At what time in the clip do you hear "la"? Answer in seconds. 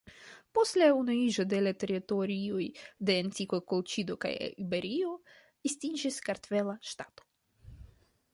0.81-0.85, 1.65-1.73